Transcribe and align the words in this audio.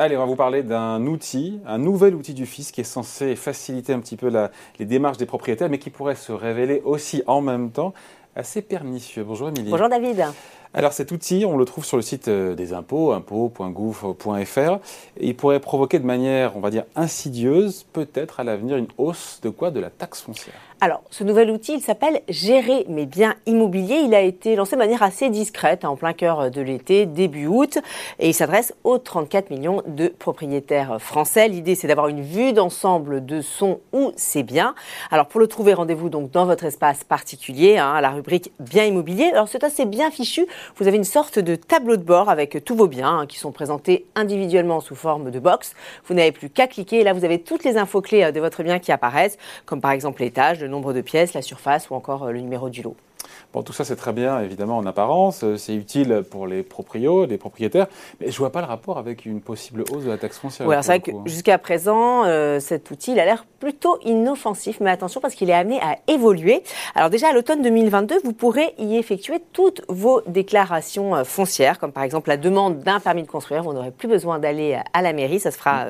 Allez, 0.00 0.16
on 0.16 0.20
va 0.20 0.26
vous 0.26 0.36
parler 0.36 0.62
d'un 0.62 1.04
outil, 1.06 1.58
un 1.66 1.76
nouvel 1.76 2.14
outil 2.14 2.32
du 2.32 2.46
fisc 2.46 2.72
qui 2.72 2.82
est 2.82 2.84
censé 2.84 3.34
faciliter 3.34 3.92
un 3.92 3.98
petit 3.98 4.16
peu 4.16 4.30
les 4.78 4.86
démarches 4.86 5.16
des 5.16 5.26
propriétaires, 5.26 5.68
mais 5.68 5.80
qui 5.80 5.90
pourrait 5.90 6.14
se 6.14 6.30
révéler 6.30 6.80
aussi 6.84 7.24
en 7.26 7.40
même 7.40 7.72
temps 7.72 7.92
assez 8.36 8.62
pernicieux. 8.62 9.24
Bonjour 9.24 9.48
Émilie. 9.48 9.72
Bonjour 9.72 9.88
David. 9.88 10.24
Alors 10.74 10.92
cet 10.92 11.12
outil, 11.12 11.44
on 11.46 11.56
le 11.56 11.64
trouve 11.64 11.84
sur 11.84 11.96
le 11.96 12.02
site 12.02 12.28
euh, 12.28 12.54
des 12.54 12.72
impôts, 12.72 13.12
impôts.gouv.fr. 13.12 14.78
Il 15.20 15.34
pourrait 15.34 15.60
provoquer 15.60 15.98
de 15.98 16.04
manière, 16.04 16.56
on 16.56 16.60
va 16.60 16.70
dire, 16.70 16.84
insidieuse, 16.94 17.86
peut-être 17.92 18.40
à 18.40 18.44
l'avenir, 18.44 18.76
une 18.76 18.88
hausse 18.98 19.40
de 19.42 19.48
quoi? 19.48 19.70
De 19.70 19.80
la 19.80 19.90
taxe 19.90 20.20
foncière. 20.20 20.54
Alors, 20.80 21.02
ce 21.10 21.24
nouvel 21.24 21.50
outil, 21.50 21.74
il 21.74 21.80
s'appelle 21.80 22.20
Gérer 22.28 22.84
mes 22.88 23.04
biens 23.04 23.34
immobiliers. 23.46 24.02
Il 24.04 24.14
a 24.14 24.20
été 24.20 24.54
lancé 24.54 24.76
de 24.76 24.78
manière 24.78 25.02
assez 25.02 25.28
discrète, 25.28 25.84
hein, 25.84 25.88
en 25.88 25.96
plein 25.96 26.12
cœur 26.12 26.52
de 26.52 26.60
l'été, 26.60 27.04
début 27.04 27.48
août, 27.48 27.78
et 28.20 28.28
il 28.28 28.34
s'adresse 28.34 28.72
aux 28.84 28.98
34 28.98 29.50
millions 29.50 29.82
de 29.88 30.06
propriétaires 30.06 31.00
français. 31.00 31.48
L'idée, 31.48 31.74
c'est 31.74 31.88
d'avoir 31.88 32.06
une 32.06 32.22
vue 32.22 32.52
d'ensemble 32.52 33.26
de 33.26 33.40
son 33.40 33.80
ou 33.92 34.12
ses 34.14 34.44
biens. 34.44 34.76
Alors, 35.10 35.26
pour 35.26 35.40
le 35.40 35.48
trouver, 35.48 35.74
rendez-vous 35.74 36.10
donc 36.10 36.30
dans 36.30 36.46
votre 36.46 36.64
espace 36.64 37.02
particulier, 37.02 37.78
hein, 37.78 37.94
à 37.94 38.00
la 38.00 38.10
rubrique 38.10 38.52
Biens 38.60 38.84
immobiliers. 38.84 39.30
Alors, 39.32 39.48
c'est 39.48 39.64
assez 39.64 39.84
bien 39.84 40.12
fichu. 40.12 40.46
Vous 40.76 40.86
avez 40.88 40.96
une 40.96 41.04
sorte 41.04 41.38
de 41.38 41.54
tableau 41.54 41.96
de 41.96 42.02
bord 42.02 42.28
avec 42.28 42.64
tous 42.64 42.76
vos 42.76 42.86
biens 42.86 43.20
hein, 43.20 43.26
qui 43.26 43.38
sont 43.38 43.52
présentés 43.52 44.06
individuellement 44.14 44.80
sous 44.80 44.94
forme 44.94 45.30
de 45.30 45.38
box. 45.38 45.74
Vous 46.06 46.14
n'avez 46.14 46.32
plus 46.32 46.50
qu'à 46.50 46.66
cliquer 46.66 47.00
et 47.00 47.04
là, 47.04 47.12
vous 47.12 47.24
avez 47.24 47.40
toutes 47.40 47.64
les 47.64 47.76
infos 47.76 48.00
clés 48.00 48.24
euh, 48.24 48.32
de 48.32 48.40
votre 48.40 48.62
bien 48.62 48.78
qui 48.78 48.92
apparaissent, 48.92 49.38
comme 49.66 49.80
par 49.80 49.92
exemple 49.92 50.22
l'étage, 50.22 50.60
le 50.60 50.68
nombre 50.68 50.92
de 50.92 51.00
pièces, 51.00 51.34
la 51.34 51.42
surface 51.42 51.90
ou 51.90 51.94
encore 51.94 52.24
euh, 52.24 52.32
le 52.32 52.40
numéro 52.40 52.68
du 52.68 52.82
lot. 52.82 52.96
Bon, 53.52 53.62
tout 53.62 53.72
ça, 53.72 53.84
c'est 53.84 53.96
très 53.96 54.12
bien, 54.12 54.40
évidemment, 54.40 54.76
en 54.76 54.86
apparence. 54.86 55.42
Euh, 55.42 55.56
c'est 55.56 55.74
utile 55.74 56.22
pour 56.30 56.46
les 56.46 56.62
proprios, 56.62 57.24
les 57.24 57.38
propriétaires. 57.38 57.86
Mais 58.20 58.26
je 58.26 58.32
ne 58.32 58.38
vois 58.38 58.52
pas 58.52 58.60
le 58.60 58.66
rapport 58.66 58.98
avec 58.98 59.24
une 59.24 59.40
possible 59.40 59.84
hausse 59.90 60.04
de 60.04 60.10
la 60.10 60.18
taxe 60.18 60.38
foncière. 60.38 60.68
Oui, 60.68 60.74
c'est 60.80 60.86
vrai 60.86 61.00
que 61.00 61.10
hein. 61.10 61.22
jusqu'à 61.24 61.58
présent, 61.58 62.24
euh, 62.24 62.60
cet 62.60 62.90
outil, 62.90 63.12
il 63.12 63.20
a 63.20 63.24
l'air 63.24 63.46
plutôt 63.58 63.98
inoffensif. 64.04 64.78
Mais 64.80 64.90
attention, 64.90 65.20
parce 65.20 65.34
qu'il 65.34 65.50
est 65.50 65.54
amené 65.54 65.80
à 65.80 65.98
évoluer. 66.08 66.62
Alors 66.94 67.10
déjà, 67.10 67.30
à 67.30 67.32
l'automne 67.32 67.62
2022, 67.62 68.20
vous 68.24 68.32
pourrez 68.32 68.74
y 68.78 68.96
effectuer 68.96 69.42
toutes 69.52 69.82
vos 69.88 70.20
déclarations 70.26 71.16
euh, 71.16 71.24
foncières, 71.24 71.78
comme 71.78 71.92
par 71.92 72.02
exemple 72.02 72.28
la 72.28 72.36
demande 72.36 72.80
d'un 72.80 73.00
permis 73.00 73.22
de 73.22 73.28
construire. 73.28 73.62
Vous 73.62 73.72
n'aurez 73.72 73.90
plus 73.90 74.08
besoin 74.08 74.38
d'aller 74.38 74.78
à 74.92 75.02
la 75.02 75.12
mairie. 75.12 75.40
Ça 75.40 75.50
se 75.50 75.58
fera 75.58 75.86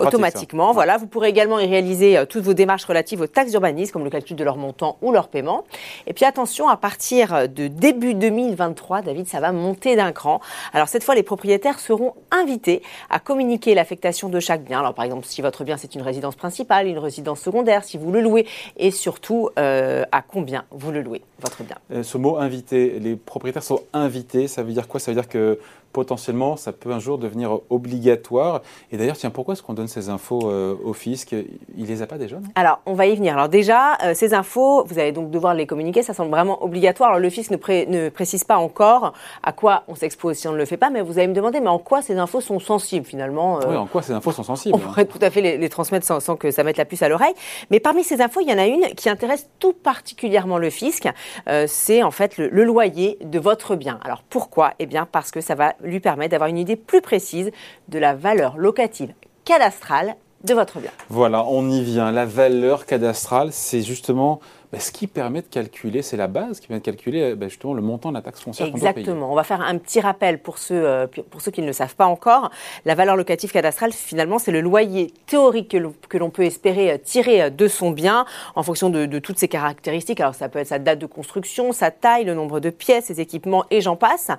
automatiquement. 0.00 0.72
voilà, 0.72 0.96
vous 0.96 1.06
pourrez 1.06 1.28
également 1.28 1.58
y 1.58 1.66
réaliser 1.66 2.24
toutes 2.28 2.44
vos 2.44 2.54
démarches 2.54 2.84
relatives 2.84 3.20
aux 3.20 3.26
taxes 3.26 3.50
d'urbanisme, 3.50 3.92
comme 3.92 4.04
le 4.04 4.10
calcul 4.10 4.36
de 4.36 4.44
leur 4.44 4.56
montant 4.56 4.96
ou 5.02 5.12
leur 5.12 5.28
paiement. 5.28 5.64
Et 6.06 6.12
puis 6.12 6.24
attention, 6.24 6.57
à 6.66 6.76
partir 6.76 7.48
de 7.48 7.68
début 7.68 8.14
2023, 8.14 9.02
David, 9.02 9.28
ça 9.28 9.38
va 9.38 9.52
monter 9.52 9.94
d'un 9.94 10.10
cran. 10.10 10.40
Alors 10.72 10.88
cette 10.88 11.04
fois, 11.04 11.14
les 11.14 11.22
propriétaires 11.22 11.78
seront 11.78 12.14
invités 12.30 12.82
à 13.10 13.20
communiquer 13.20 13.74
l'affectation 13.74 14.28
de 14.28 14.40
chaque 14.40 14.64
bien. 14.64 14.80
Alors 14.80 14.94
par 14.94 15.04
exemple, 15.04 15.26
si 15.26 15.42
votre 15.42 15.62
bien 15.62 15.76
c'est 15.76 15.94
une 15.94 16.02
résidence 16.02 16.34
principale, 16.34 16.88
une 16.88 16.98
résidence 16.98 17.40
secondaire, 17.40 17.84
si 17.84 17.98
vous 17.98 18.10
le 18.10 18.20
louez, 18.20 18.46
et 18.76 18.90
surtout 18.90 19.50
euh, 19.58 20.04
à 20.10 20.22
combien 20.22 20.64
vous 20.70 20.90
le 20.90 21.02
louez, 21.02 21.22
votre 21.40 21.62
bien. 21.62 21.76
Euh, 21.92 22.02
ce 22.02 22.18
mot 22.18 22.38
invité, 22.38 22.98
les 22.98 23.14
propriétaires 23.14 23.62
sont 23.62 23.82
invités, 23.92 24.48
ça 24.48 24.62
veut 24.62 24.72
dire 24.72 24.88
quoi? 24.88 24.98
Ça 24.98 25.10
veut 25.10 25.16
dire 25.20 25.28
que 25.28 25.58
potentiellement, 25.92 26.56
ça 26.56 26.72
peut 26.72 26.92
un 26.92 26.98
jour 26.98 27.18
devenir 27.18 27.60
obligatoire. 27.70 28.62
Et 28.92 28.96
d'ailleurs, 28.96 29.16
tiens, 29.16 29.30
pourquoi 29.30 29.54
est-ce 29.54 29.62
qu'on 29.62 29.74
donne 29.74 29.88
ces 29.88 30.08
infos 30.08 30.40
euh, 30.44 30.74
au 30.84 30.92
fisc? 30.92 31.34
Il 31.76 31.86
les 31.86 32.02
a 32.02 32.06
pas 32.06 32.18
déjà 32.18 32.36
Alors, 32.54 32.80
on 32.86 32.94
va 32.94 33.06
y 33.06 33.16
venir. 33.16 33.34
Alors 33.34 33.48
déjà, 33.48 33.96
euh, 34.04 34.14
ces 34.14 34.34
infos, 34.34 34.84
vous 34.84 34.98
allez 34.98 35.12
donc 35.12 35.30
devoir 35.30 35.54
les 35.54 35.66
communiquer. 35.66 36.02
Ça 36.02 36.14
semble 36.14 36.30
vraiment 36.30 36.62
obligatoire. 36.62 37.10
Alors, 37.10 37.20
le 37.20 37.30
fisc 37.30 37.50
ne, 37.50 38.08
précise 38.08 38.44
pas 38.44 38.56
encore 38.56 39.12
à 39.42 39.52
quoi 39.52 39.84
on 39.88 39.94
s'expose 39.94 40.36
si 40.36 40.48
on 40.48 40.52
ne 40.52 40.56
le 40.56 40.64
fait 40.64 40.76
pas. 40.76 40.90
Mais 40.90 41.00
vous 41.00 41.18
allez 41.18 41.28
me 41.28 41.34
demander, 41.34 41.60
mais 41.60 41.68
en 41.68 41.78
quoi 41.78 42.02
ces 42.02 42.16
infos 42.18 42.40
sont 42.40 42.60
sensibles 42.60 43.06
finalement 43.06 43.60
euh, 43.60 43.64
Oui, 43.68 43.76
en 43.76 43.86
quoi 43.86 44.02
ces 44.02 44.12
infos 44.12 44.32
sont 44.32 44.42
sensibles? 44.42 44.74
On 44.74 44.78
pourrait 44.78 45.06
tout 45.06 45.18
à 45.22 45.30
fait 45.30 45.40
les, 45.40 45.68
transmettre 45.68 46.06
sans, 46.06 46.20
sans, 46.20 46.36
que 46.36 46.50
ça 46.50 46.64
mette 46.64 46.76
la 46.76 46.84
puce 46.84 47.02
à 47.02 47.08
l'oreille. 47.08 47.34
Mais 47.70 47.80
parmi 47.80 48.04
ces 48.04 48.20
infos, 48.20 48.40
il 48.40 48.48
y 48.48 48.52
en 48.52 48.58
a 48.58 48.66
une 48.66 48.86
qui 48.94 49.08
intéresse 49.08 49.48
tout 49.58 49.72
particulièrement 49.72 50.58
le 50.58 50.70
fisc. 50.70 51.08
C'est 51.66 52.02
en 52.02 52.10
fait 52.10 52.36
le, 52.36 52.48
le 52.48 52.64
loyer 52.64 53.18
de 53.22 53.38
votre 53.38 53.76
bien. 53.76 53.98
Alors 54.04 54.22
pourquoi? 54.22 54.74
Eh 54.78 54.86
bien 54.86 55.06
parce 55.10 55.30
que 55.30 55.40
ça 55.40 55.54
va 55.54 55.74
lui 55.82 56.00
permet 56.00 56.28
d'avoir 56.28 56.48
une 56.48 56.58
idée 56.58 56.76
plus 56.76 57.00
précise 57.00 57.50
de 57.88 57.98
la 57.98 58.14
valeur 58.14 58.56
locative 58.56 59.12
cadastrale 59.44 60.16
de 60.44 60.54
votre 60.54 60.78
bien. 60.78 60.90
Voilà, 61.08 61.44
on 61.46 61.68
y 61.68 61.82
vient. 61.82 62.12
La 62.12 62.26
valeur 62.26 62.86
cadastrale, 62.86 63.48
c'est 63.52 63.82
justement 63.82 64.40
bah, 64.72 64.80
ce 64.80 64.92
qui 64.92 65.06
permet 65.06 65.40
de 65.40 65.46
calculer, 65.46 66.02
c'est 66.02 66.16
la 66.16 66.26
base 66.26 66.60
qui 66.60 66.66
permet 66.66 66.80
de 66.80 66.84
calculer 66.84 67.34
bah, 67.34 67.48
justement 67.48 67.72
le 67.72 67.80
montant 67.80 68.10
de 68.10 68.14
la 68.14 68.22
taxe 68.22 68.40
foncière 68.40 68.68
Exactement. 68.68 69.32
On 69.32 69.34
va 69.34 69.44
faire 69.44 69.62
un 69.62 69.78
petit 69.78 70.00
rappel 70.00 70.40
pour 70.40 70.58
ceux, 70.58 70.86
euh, 70.86 71.06
pour 71.06 71.40
ceux 71.40 71.50
qui 71.50 71.62
ne 71.62 71.66
le 71.66 71.72
savent 71.72 71.96
pas 71.96 72.06
encore. 72.06 72.50
La 72.84 72.94
valeur 72.94 73.16
locative 73.16 73.50
cadastrale, 73.50 73.92
finalement, 73.92 74.38
c'est 74.38 74.50
le 74.50 74.60
loyer 74.60 75.12
théorique 75.26 75.74
que 76.08 76.18
l'on 76.18 76.30
peut 76.30 76.42
espérer 76.42 76.92
euh, 76.92 76.98
tirer 76.98 77.42
euh, 77.42 77.50
de 77.50 77.66
son 77.66 77.92
bien 77.92 78.26
en 78.56 78.62
fonction 78.62 78.90
de, 78.90 79.18
toutes 79.18 79.38
ses 79.38 79.48
caractéristiques. 79.48 80.20
Alors 80.20 80.34
ça 80.34 80.48
peut 80.48 80.58
être 80.58 80.68
sa 80.68 80.78
date 80.78 80.98
de 80.98 81.06
construction, 81.06 81.72
sa 81.72 81.90
taille, 81.90 82.24
le 82.24 82.34
nombre 82.34 82.60
de 82.60 82.70
pièces, 82.70 83.06
ses 83.06 83.20
équipements 83.20 83.64
et 83.70 83.80
j'en 83.80 83.96
passe. 83.96 84.30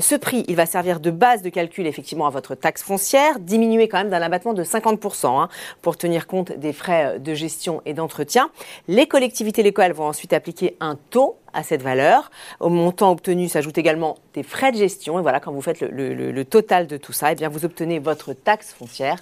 ce 0.00 0.14
prix, 0.14 0.44
il 0.48 0.56
va 0.56 0.66
servir 0.66 0.98
de 0.98 1.10
base 1.10 1.42
de 1.42 1.50
calcul 1.50 1.86
effectivement 1.86 2.26
à 2.26 2.30
votre 2.30 2.54
taxe 2.54 2.82
foncière, 2.82 3.38
diminué 3.38 3.86
quand 3.86 3.98
même 3.98 4.10
d'un 4.10 4.22
abattement 4.22 4.54
de 4.54 4.64
50% 4.64 5.26
hein, 5.26 5.48
pour 5.82 5.96
tenir 5.96 6.26
compte 6.26 6.52
des 6.52 6.72
frais 6.72 7.20
de 7.20 7.34
gestion 7.34 7.82
et 7.84 7.92
d'entretien. 7.92 8.50
Les 8.88 9.06
collectivités 9.06 9.62
elles 9.82 9.92
vont 9.92 10.06
ensuite 10.06 10.32
appliquer 10.32 10.76
un 10.80 10.96
taux 10.96 11.36
à 11.52 11.62
cette 11.62 11.82
valeur. 11.82 12.30
Au 12.60 12.68
montant 12.68 13.10
obtenu 13.10 13.48
s'ajoutent 13.48 13.78
également 13.78 14.16
des 14.34 14.42
frais 14.42 14.72
de 14.72 14.76
gestion. 14.76 15.18
Et 15.18 15.22
voilà, 15.22 15.40
quand 15.40 15.52
vous 15.52 15.62
faites 15.62 15.80
le, 15.80 16.42
total 16.44 16.86
de 16.86 16.96
tout 16.96 17.12
ça, 17.12 17.32
eh 17.32 17.34
bien, 17.34 17.48
vous 17.48 17.64
obtenez 17.64 17.98
votre 17.98 18.32
taxe 18.32 18.72
foncière 18.72 19.18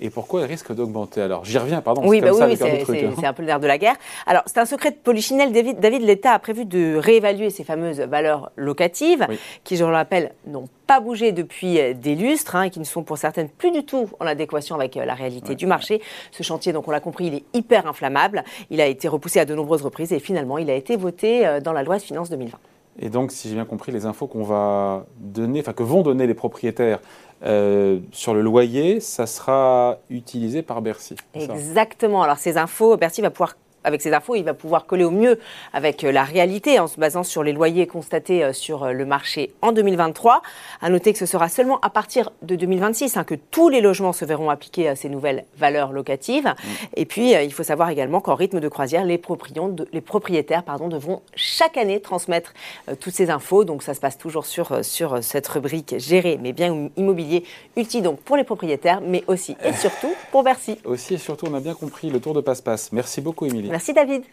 Et 0.00 0.10
pourquoi 0.10 0.42
elle 0.42 0.48
risque 0.48 0.72
d'augmenter 0.72 1.22
alors? 1.22 1.44
J'y 1.44 1.58
reviens, 1.58 1.80
pardon. 1.80 2.02
Oui, 2.04 2.20
bah 2.20 2.30
oui, 2.32 2.56
c'est 2.56 3.26
un 3.26 3.32
peu 3.32 3.42
le 3.42 3.46
nerf 3.46 3.60
de 3.60 3.66
la 3.66 3.78
guerre. 3.78 3.96
Alors, 4.26 4.42
c'est 4.46 4.58
un 4.58 4.66
secret 4.66 4.90
de 4.90 4.96
polichinelle. 4.96 5.52
David, 5.52 5.80
David 5.80 6.02
l'État 6.02 6.32
a 6.32 6.38
prévu 6.38 6.64
de 6.64 6.96
réévaluer 6.96 7.50
ces 7.50 7.64
fameuses 7.64 8.00
valeurs 8.00 8.52
locatives, 8.56 9.26
qui, 9.64 9.76
je 9.76 9.84
le 9.84 9.92
rappelle, 9.92 10.32
n'ont 10.46 10.68
pas 10.86 11.00
bougé 11.00 11.32
depuis 11.32 11.80
euh, 11.80 11.94
des 11.94 12.14
lustres 12.14 12.56
hein, 12.56 12.64
et 12.64 12.70
qui 12.70 12.78
ne 12.78 12.84
sont 12.84 13.02
pour 13.02 13.18
certaines 13.18 13.48
plus 13.48 13.70
du 13.70 13.84
tout 13.84 14.08
en 14.20 14.26
adéquation 14.26 14.76
avec 14.76 14.96
euh, 14.96 15.04
la 15.04 15.14
réalité 15.14 15.54
du 15.54 15.66
marché. 15.66 16.00
Ce 16.30 16.42
chantier, 16.42 16.72
donc 16.72 16.86
on 16.86 16.90
l'a 16.90 17.00
compris, 17.00 17.26
il 17.26 17.34
est 17.34 17.44
hyper 17.54 17.86
inflammable. 17.86 18.44
Il 18.70 18.80
a 18.80 18.86
été 18.86 19.08
repoussé 19.08 19.40
à 19.40 19.44
de 19.44 19.54
nombreuses 19.54 19.82
reprises 19.82 20.12
et 20.12 20.20
finalement 20.20 20.58
il 20.58 20.70
a 20.70 20.74
été 20.74 20.96
voté 20.96 21.46
euh, 21.46 21.60
dans 21.60 21.72
la 21.72 21.82
loi 21.82 21.96
de 21.96 22.02
finances 22.02 22.30
2020. 22.30 22.58
Et 22.98 23.10
donc, 23.10 23.30
si 23.30 23.48
j'ai 23.48 23.54
bien 23.54 23.66
compris, 23.66 23.92
les 23.92 24.06
infos 24.06 24.26
qu'on 24.26 24.42
va 24.42 25.04
donner, 25.18 25.60
enfin 25.60 25.74
que 25.74 25.82
vont 25.82 26.02
donner 26.02 26.26
les 26.26 26.34
propriétaires 26.34 27.00
sur 27.42 28.34
le 28.34 28.42
loyer, 28.42 29.00
ça 29.00 29.26
sera 29.26 29.98
utilisé 30.10 30.62
par 30.62 30.82
Bercy. 30.82 31.16
Exactement. 31.34 32.22
Alors 32.22 32.38
ces 32.38 32.56
infos, 32.56 32.96
Bercy 32.96 33.20
va 33.20 33.30
pouvoir 33.30 33.56
avec 33.86 34.02
ces 34.02 34.12
infos, 34.12 34.34
il 34.34 34.42
va 34.42 34.52
pouvoir 34.52 34.84
coller 34.86 35.04
au 35.04 35.10
mieux 35.10 35.38
avec 35.72 36.02
euh, 36.04 36.10
la 36.10 36.24
réalité 36.24 36.78
en 36.80 36.88
se 36.88 36.98
basant 36.98 37.22
sur 37.22 37.42
les 37.44 37.52
loyers 37.52 37.86
constatés 37.86 38.42
euh, 38.42 38.52
sur 38.52 38.82
euh, 38.82 38.92
le 38.92 39.06
marché 39.06 39.54
en 39.62 39.70
2023. 39.70 40.42
À 40.82 40.90
noter 40.90 41.12
que 41.12 41.18
ce 41.18 41.26
sera 41.26 41.48
seulement 41.48 41.78
à 41.80 41.90
partir 41.90 42.30
de 42.42 42.56
2026 42.56 43.16
hein, 43.16 43.24
que 43.24 43.36
tous 43.36 43.68
les 43.68 43.80
logements 43.80 44.12
se 44.12 44.24
verront 44.24 44.50
appliquer 44.50 44.88
à 44.88 44.96
ces 44.96 45.08
nouvelles 45.08 45.44
valeurs 45.56 45.92
locatives. 45.92 46.46
Mm. 46.46 46.68
Et 46.96 47.04
puis, 47.06 47.30
il 47.32 47.52
faut 47.52 47.62
savoir 47.62 47.90
également 47.90 48.20
qu'en 48.20 48.34
rythme 48.34 48.58
de 48.58 48.68
croisière, 48.68 49.04
les, 49.04 49.20
les 49.92 50.00
propriétaires 50.00 50.64
pardon, 50.64 50.88
devront 50.88 51.22
chaque 51.36 51.76
année 51.76 52.00
transmettre 52.00 52.52
toutes 53.00 53.14
ces 53.14 53.30
infos. 53.30 53.64
Donc, 53.64 53.82
ça 53.84 53.94
se 53.94 54.00
passe 54.00 54.18
toujours 54.18 54.46
sur, 54.46 54.84
sur 54.84 55.22
cette 55.22 55.46
rubrique 55.46 55.94
gérer 55.98 56.38
mes 56.38 56.52
biens 56.52 56.90
immobiliers, 56.96 57.44
utile 57.76 58.02
donc 58.02 58.20
pour 58.20 58.36
les 58.36 58.44
propriétaires, 58.44 59.00
mais 59.00 59.22
aussi 59.28 59.56
et 59.64 59.72
surtout 59.72 60.12
pour 60.32 60.42
Bercy. 60.42 60.78
Aussi 60.84 61.14
et 61.14 61.18
surtout, 61.18 61.46
on 61.50 61.54
a 61.54 61.60
bien 61.60 61.74
compris 61.74 62.10
le 62.10 62.20
tour 62.20 62.34
de 62.34 62.40
passe-passe. 62.40 62.90
Merci 62.92 63.20
beaucoup, 63.20 63.46
Émilie. 63.46 63.68
Merci 63.76 63.92
David. 63.92 64.24